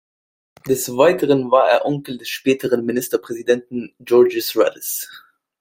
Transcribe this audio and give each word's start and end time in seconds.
Des 0.65 0.97
Weiteren 0.97 1.51
war 1.51 1.69
er 1.69 1.85
Onkel 1.85 2.17
des 2.17 2.27
späteren 2.27 2.83
Ministerpräsidenten 2.87 3.93
Georgios 3.99 4.55
Rallis. 4.57 5.07